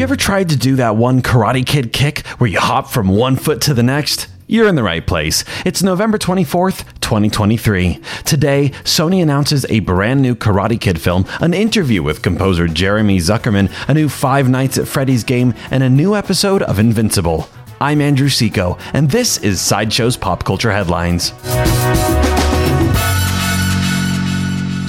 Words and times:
you 0.00 0.04
ever 0.04 0.16
tried 0.16 0.48
to 0.48 0.56
do 0.56 0.76
that 0.76 0.96
one 0.96 1.20
Karate 1.20 1.66
Kid 1.66 1.92
kick 1.92 2.26
where 2.38 2.48
you 2.48 2.58
hop 2.58 2.88
from 2.88 3.10
one 3.10 3.36
foot 3.36 3.60
to 3.60 3.74
the 3.74 3.82
next? 3.82 4.28
You're 4.46 4.66
in 4.66 4.74
the 4.74 4.82
right 4.82 5.06
place. 5.06 5.44
It's 5.66 5.82
November 5.82 6.16
24th, 6.16 6.84
2023. 7.02 8.00
Today, 8.24 8.70
Sony 8.84 9.22
announces 9.22 9.66
a 9.68 9.80
brand 9.80 10.22
new 10.22 10.34
Karate 10.34 10.80
Kid 10.80 10.98
film, 10.98 11.26
an 11.40 11.52
interview 11.52 12.02
with 12.02 12.22
composer 12.22 12.66
Jeremy 12.66 13.18
Zuckerman, 13.18 13.70
a 13.88 13.92
new 13.92 14.08
Five 14.08 14.48
Nights 14.48 14.78
at 14.78 14.88
Freddy's 14.88 15.22
game, 15.22 15.52
and 15.70 15.82
a 15.82 15.90
new 15.90 16.16
episode 16.16 16.62
of 16.62 16.78
Invincible. 16.78 17.46
I'm 17.78 18.00
Andrew 18.00 18.30
Seco, 18.30 18.78
and 18.94 19.10
this 19.10 19.36
is 19.36 19.60
Sideshow's 19.60 20.16
Pop 20.16 20.44
Culture 20.44 20.72
Headlines. 20.72 21.34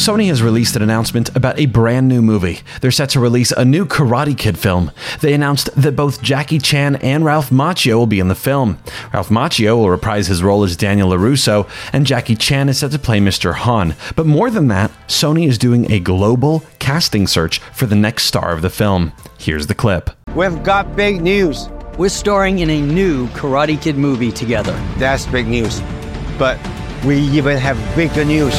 Sony 0.00 0.28
has 0.28 0.42
released 0.42 0.76
an 0.76 0.80
announcement 0.82 1.28
about 1.36 1.58
a 1.58 1.66
brand 1.66 2.08
new 2.08 2.22
movie. 2.22 2.60
They're 2.80 2.90
set 2.90 3.10
to 3.10 3.20
release 3.20 3.52
a 3.52 3.66
new 3.66 3.84
Karate 3.84 4.36
Kid 4.36 4.58
film. 4.58 4.92
They 5.20 5.34
announced 5.34 5.68
that 5.76 5.94
both 5.94 6.22
Jackie 6.22 6.58
Chan 6.58 6.96
and 6.96 7.22
Ralph 7.22 7.50
Macchio 7.50 7.98
will 7.98 8.06
be 8.06 8.18
in 8.18 8.28
the 8.28 8.34
film. 8.34 8.78
Ralph 9.12 9.28
Macchio 9.28 9.76
will 9.76 9.90
reprise 9.90 10.26
his 10.26 10.42
role 10.42 10.64
as 10.64 10.74
Daniel 10.74 11.10
LaRusso, 11.10 11.68
and 11.92 12.06
Jackie 12.06 12.34
Chan 12.34 12.70
is 12.70 12.78
set 12.78 12.92
to 12.92 12.98
play 12.98 13.18
Mr. 13.18 13.52
Han. 13.52 13.94
But 14.16 14.24
more 14.24 14.50
than 14.50 14.68
that, 14.68 14.90
Sony 15.06 15.46
is 15.46 15.58
doing 15.58 15.92
a 15.92 16.00
global 16.00 16.62
casting 16.78 17.26
search 17.26 17.58
for 17.58 17.84
the 17.84 17.94
next 17.94 18.24
star 18.24 18.52
of 18.52 18.62
the 18.62 18.70
film. 18.70 19.12
Here's 19.36 19.66
the 19.66 19.74
clip. 19.74 20.08
We've 20.34 20.62
got 20.64 20.96
big 20.96 21.20
news. 21.20 21.68
We're 21.98 22.08
starring 22.08 22.60
in 22.60 22.70
a 22.70 22.80
new 22.80 23.26
Karate 23.28 23.78
Kid 23.78 23.98
movie 23.98 24.32
together. 24.32 24.72
That's 24.96 25.26
big 25.26 25.46
news. 25.46 25.82
But 26.38 26.58
we 27.04 27.18
even 27.18 27.58
have 27.58 27.76
bigger 27.94 28.24
news. 28.24 28.58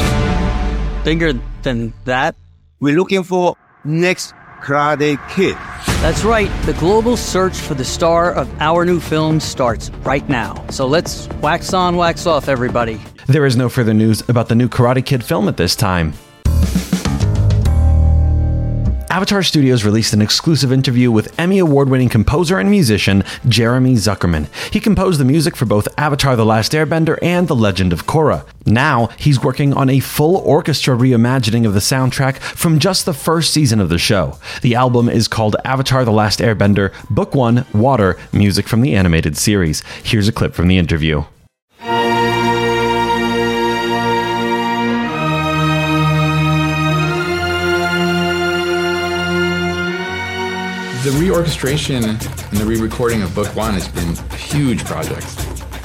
Bigger 1.04 1.32
than 1.62 1.92
that? 2.04 2.36
We're 2.78 2.96
looking 2.96 3.24
for 3.24 3.56
next 3.84 4.34
Karate 4.62 5.18
Kid. 5.28 5.56
That's 6.00 6.24
right. 6.24 6.48
The 6.64 6.74
global 6.74 7.16
search 7.16 7.56
for 7.56 7.74
the 7.74 7.84
star 7.84 8.32
of 8.32 8.48
our 8.60 8.84
new 8.84 9.00
film 9.00 9.40
starts 9.40 9.90
right 10.04 10.28
now. 10.28 10.64
So 10.70 10.86
let's 10.86 11.28
wax 11.40 11.74
on, 11.74 11.96
wax 11.96 12.26
off, 12.26 12.48
everybody. 12.48 13.00
There 13.26 13.46
is 13.46 13.56
no 13.56 13.68
further 13.68 13.94
news 13.94 14.28
about 14.28 14.48
the 14.48 14.54
new 14.54 14.68
Karate 14.68 15.04
Kid 15.04 15.24
film 15.24 15.48
at 15.48 15.56
this 15.56 15.74
time. 15.74 16.12
Avatar 19.12 19.42
Studios 19.42 19.84
released 19.84 20.14
an 20.14 20.22
exclusive 20.22 20.72
interview 20.72 21.12
with 21.12 21.38
Emmy 21.38 21.58
Award 21.58 21.90
winning 21.90 22.08
composer 22.08 22.58
and 22.58 22.70
musician 22.70 23.22
Jeremy 23.46 23.92
Zuckerman. 23.92 24.48
He 24.72 24.80
composed 24.80 25.20
the 25.20 25.26
music 25.26 25.54
for 25.54 25.66
both 25.66 25.86
Avatar 25.98 26.34
The 26.34 26.46
Last 26.46 26.72
Airbender 26.72 27.18
and 27.20 27.46
The 27.46 27.54
Legend 27.54 27.92
of 27.92 28.06
Korra. 28.06 28.46
Now, 28.64 29.08
he's 29.18 29.42
working 29.42 29.74
on 29.74 29.90
a 29.90 30.00
full 30.00 30.36
orchestra 30.36 30.96
reimagining 30.96 31.66
of 31.66 31.74
the 31.74 31.80
soundtrack 31.80 32.38
from 32.38 32.78
just 32.78 33.04
the 33.04 33.12
first 33.12 33.52
season 33.52 33.80
of 33.80 33.90
the 33.90 33.98
show. 33.98 34.38
The 34.62 34.76
album 34.76 35.10
is 35.10 35.28
called 35.28 35.56
Avatar 35.62 36.06
The 36.06 36.10
Last 36.10 36.38
Airbender, 36.38 36.94
Book 37.10 37.34
1 37.34 37.66
Water, 37.74 38.18
music 38.32 38.66
from 38.66 38.80
the 38.80 38.94
animated 38.94 39.36
series. 39.36 39.82
Here's 40.02 40.28
a 40.28 40.32
clip 40.32 40.54
from 40.54 40.68
the 40.68 40.78
interview. 40.78 41.24
The 51.42 51.48
reorchestration 51.48 52.04
and 52.04 52.56
the 52.56 52.64
re-recording 52.64 53.22
of 53.22 53.34
Book 53.34 53.48
One 53.56 53.74
has 53.74 53.88
been 53.88 54.16
a 54.30 54.36
huge 54.36 54.84
project. 54.84 55.26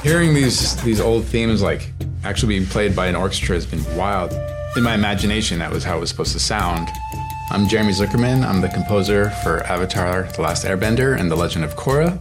Hearing 0.04 0.32
these 0.32 0.80
these 0.84 1.00
old 1.00 1.24
themes 1.24 1.62
like 1.62 1.90
actually 2.22 2.56
being 2.56 2.68
played 2.68 2.94
by 2.94 3.08
an 3.08 3.16
orchestra 3.16 3.56
has 3.56 3.66
been 3.66 3.82
wild. 3.96 4.32
In 4.76 4.84
my 4.84 4.94
imagination, 4.94 5.58
that 5.58 5.72
was 5.72 5.82
how 5.82 5.96
it 5.96 6.00
was 6.00 6.10
supposed 6.10 6.32
to 6.34 6.38
sound. 6.38 6.88
I'm 7.50 7.66
Jeremy 7.66 7.90
Zuckerman. 7.90 8.46
I'm 8.46 8.60
the 8.60 8.68
composer 8.68 9.30
for 9.42 9.64
Avatar: 9.64 10.28
The 10.36 10.42
Last 10.42 10.64
Airbender 10.64 11.18
and 11.18 11.28
The 11.28 11.34
Legend 11.34 11.64
of 11.64 11.74
Korra. 11.74 12.20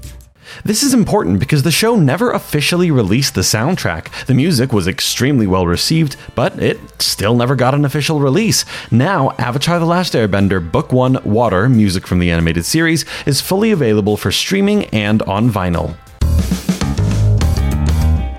This 0.64 0.84
is 0.84 0.94
important 0.94 1.40
because 1.40 1.64
the 1.64 1.72
show 1.72 1.96
never 1.96 2.32
officially 2.32 2.92
released 2.92 3.36
the 3.36 3.42
soundtrack. 3.42 4.26
The 4.26 4.34
music 4.34 4.74
was 4.74 4.88
extremely 4.88 5.48
well 5.48 5.66
received, 5.68 6.16
but 6.36 6.62
it 6.62 6.80
still 7.02 7.36
never 7.36 7.56
got 7.56 7.74
an 7.74 7.86
official 7.86 8.20
release. 8.20 8.66
Now, 8.92 9.32
Avatar 9.38 9.80
The 9.80 9.86
Last 9.86 10.14
Airbender 10.14 10.72
Book 10.72 10.92
1 10.92 11.24
Water, 11.24 11.70
music 11.70 12.08
from 12.08 12.20
the 12.20 12.32
animated 12.32 12.66
series, 12.66 13.06
is 13.26 13.42
fully 13.42 13.72
available 13.72 14.18
for 14.18 14.32
streaming 14.32 14.86
and 14.86 15.22
on 15.24 15.50
vinyl. 15.50 15.96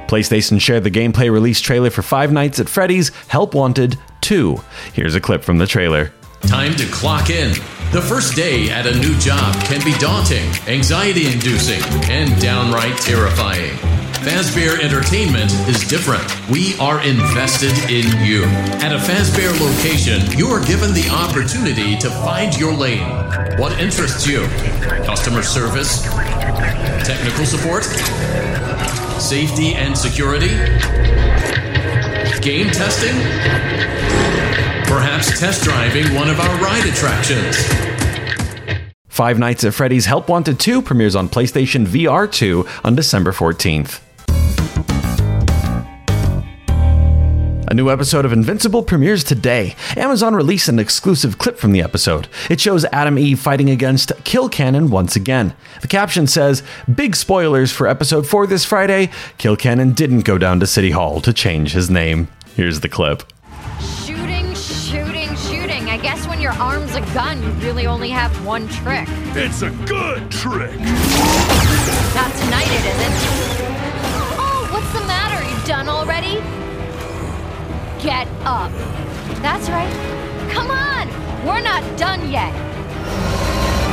PlayStation 0.09 0.59
shared 0.59 0.85
the 0.85 0.91
gameplay 0.91 1.31
release 1.31 1.61
trailer 1.61 1.91
for 1.91 2.01
Five 2.01 2.33
Nights 2.33 2.59
at 2.59 2.69
Freddy's 2.69 3.11
Help 3.29 3.55
Wanted 3.55 3.99
2. 4.23 4.59
Here's 4.95 5.15
a 5.15 5.21
clip 5.21 5.45
from 5.45 5.59
the 5.59 5.67
trailer. 5.67 6.13
Time 6.41 6.75
to 6.77 6.87
clock 6.87 7.29
in. 7.29 7.53
The 7.91 8.03
first 8.03 8.37
day 8.37 8.69
at 8.69 8.87
a 8.87 8.95
new 8.99 9.17
job 9.19 9.55
can 9.65 9.83
be 9.83 9.95
daunting, 9.95 10.45
anxiety 10.67 11.27
inducing, 11.27 11.81
and 12.11 12.39
downright 12.39 12.99
terrifying. 12.99 13.71
Fazbear 14.21 14.79
Entertainment 14.79 15.51
is 15.67 15.89
different. 15.89 16.23
We 16.51 16.79
are 16.81 17.01
invested 17.03 17.73
in 17.91 18.05
you. 18.23 18.45
At 18.85 18.93
a 18.93 18.99
Fazbear 18.99 19.59
location, 19.59 20.21
you 20.39 20.49
are 20.49 20.63
given 20.67 20.93
the 20.93 21.09
opportunity 21.09 21.97
to 21.97 22.11
find 22.11 22.55
your 22.59 22.75
lane. 22.75 23.09
What 23.59 23.81
interests 23.81 24.27
you? 24.27 24.47
Customer 25.07 25.43
service? 25.43 26.03
Technical 27.09 27.47
support? 27.47 27.85
Safety 29.19 29.73
and 29.77 29.97
security? 29.97 30.55
Game 32.43 32.69
testing? 32.69 33.98
Perhaps 34.89 35.39
test 35.39 35.65
driving 35.65 36.15
one 36.15 36.31
of 36.31 36.41
our 36.41 36.65
ride 36.65 36.87
attractions. 36.87 37.59
Five 39.07 39.39
Nights 39.39 39.63
at 39.65 39.75
Freddy's 39.75 40.07
Help 40.07 40.31
Wanted 40.31 40.59
2 40.59 40.81
premieres 40.81 41.15
on 41.15 41.29
PlayStation 41.29 41.85
VR 41.87 42.31
2 42.33 42.67
on 42.85 42.95
December 42.95 43.33
14th. 43.33 44.01
A 47.71 47.75
new 47.75 47.91
episode 47.91 48.25
of 48.25 48.33
Invincible 48.33 48.83
premieres 48.83 49.23
today. 49.23 49.77
Amazon 49.95 50.35
released 50.35 50.71
an 50.71 50.79
exclusive 50.79 51.37
clip 51.37 51.59
from 51.59 51.73
the 51.73 51.83
episode. 51.83 52.27
It 52.49 52.59
shows 52.59 52.87
Atom 52.87 53.19
Eve 53.19 53.39
fighting 53.39 53.69
against 53.69 54.13
Kill 54.25 54.49
Cannon 54.49 54.89
once 54.89 55.17
again. 55.17 55.55
The 55.83 55.89
caption 55.89 56.27
says, 56.27 56.63
Big 56.93 57.15
spoilers 57.15 57.71
for 57.71 57.87
episode 57.87 58.27
4 58.27 58.47
this 58.47 58.65
Friday. 58.65 59.11
Kill 59.37 59.55
Cannon 59.55 59.93
didn't 59.93 60.21
go 60.25 60.39
down 60.39 60.61
to 60.61 60.67
City 60.67 60.93
Hall 60.93 61.21
to 61.21 61.35
change 61.35 61.73
his 61.73 61.91
name. 61.91 62.29
Here's 62.55 62.81
the 62.81 62.89
clip. 62.89 63.23
When 66.39 66.45
your 66.45 66.63
arm's 66.63 66.95
a 66.95 67.01
gun, 67.15 67.43
you 67.43 67.51
really 67.67 67.89
only 67.89 68.11
have 68.11 68.31
one 68.47 68.69
trick. 68.69 69.09
It's 69.35 69.63
a 69.63 69.71
good 69.87 70.31
trick. 70.31 70.79
Not 72.15 72.31
tonight, 72.37 72.69
it 72.71 72.85
isn't. 72.95 73.17
Oh, 74.39 74.69
what's 74.71 74.93
the 74.93 75.01
matter? 75.01 75.45
You 75.45 75.67
done 75.67 75.89
already? 75.89 76.35
Get 78.01 78.29
up. 78.47 78.71
That's 79.43 79.69
right. 79.69 79.93
Come 80.53 80.71
on. 80.71 81.09
We're 81.45 81.61
not 81.61 81.83
done 81.99 82.31
yet. 82.31 82.53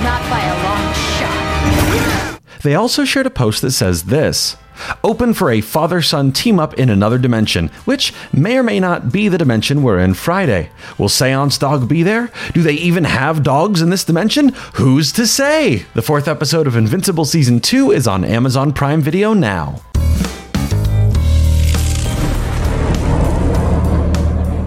Not 0.04 0.22
by 0.30 0.42
a 0.46 0.56
long 0.64 0.94
shot. 1.18 2.42
They 2.62 2.76
also 2.76 3.06
shared 3.06 3.26
a 3.26 3.32
post 3.32 3.64
that 3.64 3.72
says 3.72 4.04
this 4.04 4.56
Open 5.04 5.34
for 5.34 5.52
a 5.52 5.62
father 5.62 6.02
son 6.02 6.32
team 6.32 6.60
up 6.60 6.74
in 6.76 6.90
another 6.90 7.18
dimension, 7.18 7.70
which 7.86 8.14
may 8.34 8.58
or 8.58 8.64
may 8.64 8.80
not 8.80 9.12
be 9.12 9.28
the 9.28 9.38
dimension 9.38 9.84
we're 9.84 10.00
in 10.00 10.14
Friday. 10.14 10.70
Will 10.98 11.10
Seance 11.10 11.58
Dog 11.58 11.88
be 11.88 12.04
there? 12.04 12.32
Do 12.54 12.62
they 12.62 12.74
even 12.74 13.06
have 13.06 13.44
dogs 13.44 13.82
in 13.82 13.90
this 13.90 14.04
dimension? 14.04 14.50
Who's 14.74 15.12
to 15.14 15.26
say? 15.28 15.86
The 15.94 16.02
fourth 16.02 16.28
episode 16.28 16.68
of 16.68 16.76
Invincible 16.76 17.26
Season 17.26 17.60
2 17.60 17.92
is 17.92 18.08
on 18.08 18.24
Amazon 18.24 18.74
Prime 18.74 19.02
Video 19.02 19.34
now. 19.34 19.82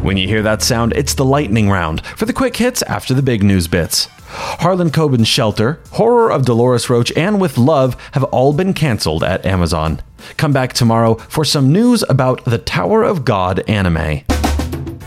When 0.03 0.16
you 0.16 0.28
hear 0.28 0.42
that 0.42 0.62
sound, 0.62 0.92
it's 0.94 1.14
the 1.14 1.25
lightning 1.25 1.69
round 1.69 2.06
for 2.06 2.25
the 2.25 2.32
quick 2.32 2.56
hits 2.56 2.82
after 2.82 3.14
the 3.14 3.22
big 3.22 3.43
news 3.43 3.67
bits. 3.67 4.06
Harlan 4.28 4.90
Coben's 4.90 5.26
Shelter, 5.26 5.81
Horror 5.90 6.31
of 6.31 6.44
Dolores 6.44 6.88
Roach, 6.88 7.11
and 7.17 7.40
With 7.40 7.58
Love 7.58 7.96
have 8.12 8.25
all 8.25 8.52
been 8.52 8.75
cancelled 8.75 9.25
at 9.25 9.44
Amazon. 9.44 10.00
Come 10.37 10.52
back 10.52 10.72
tomorrow 10.72 11.17
for 11.17 11.44
some 11.44 11.72
news 11.72 12.05
about 12.08 12.44
the 12.44 12.58
Tower 12.58 13.02
of 13.02 13.25
God 13.25 13.69
anime. 13.69 14.22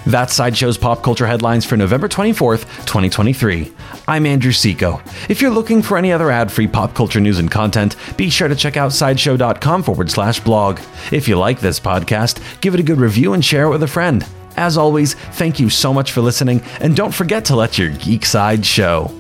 That's 0.06 0.34
Sideshow's 0.34 0.78
pop 0.78 1.04
culture 1.04 1.28
headlines 1.28 1.64
for 1.64 1.78
November 1.78 2.10
24th, 2.10 2.64
2023. 2.86 3.72
I'm 4.08 4.26
Andrew 4.26 4.52
Seco. 4.52 5.02
If 5.30 5.42
you're 5.42 5.52
looking 5.52 5.82
for 5.82 5.98
any 5.98 6.12
other 6.12 6.32
ad 6.32 6.52
free 6.52 6.68
pop 6.68 6.96
culture 6.96 7.22
news 7.22 7.40
and 7.40 7.50
content, 7.50 7.96
be 8.18 8.30
sure 8.30 8.50
to 8.50 8.56
check 8.56 8.76
out 8.76 8.92
sideshow.com 8.92 9.84
forward 9.84 10.12
slash 10.12 10.42
blog. 10.42 10.80
If 11.12 11.28
you 11.28 11.38
like 11.38 11.60
this 11.60 11.80
podcast, 11.80 12.42
give 12.62 12.74
it 12.74 12.80
a 12.80 12.84
good 12.84 13.00
review 13.00 13.34
and 13.34 13.46
share 13.46 13.66
it 13.66 13.70
with 13.70 13.84
a 13.84 13.88
friend. 13.88 14.26
As 14.58 14.78
always, 14.78 15.14
thank 15.14 15.60
you 15.60 15.70
so 15.70 15.94
much 15.94 16.12
for 16.12 16.22
listening, 16.22 16.62
and 16.80 16.96
don't 16.96 17.14
forget 17.14 17.46
to 17.46 17.56
let 17.56 17.78
your 17.78 17.90
geek 17.90 18.26
side 18.26 18.66
show. 18.66 19.12